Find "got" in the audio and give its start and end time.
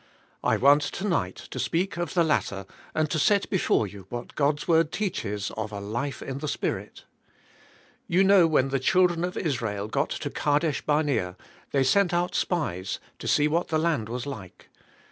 9.87-10.09